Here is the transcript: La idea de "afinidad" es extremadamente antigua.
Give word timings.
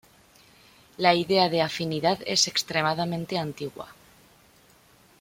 La 0.97 1.13
idea 1.13 1.47
de 1.49 1.61
"afinidad" 1.61 2.17
es 2.25 2.47
extremadamente 2.47 3.37
antigua. 3.37 3.93